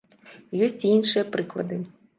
Ёсць 0.69 0.81
і 0.87 0.95
іншыя 0.97 1.27
прыклады. 1.37 1.83